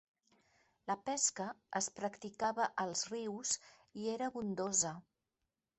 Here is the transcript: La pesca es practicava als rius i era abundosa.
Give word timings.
La 0.91 0.95
pesca 1.09 1.45
es 1.81 1.89
practicava 1.99 2.67
als 2.87 3.07
rius 3.13 3.53
i 4.05 4.11
era 4.17 4.33
abundosa. 4.33 4.99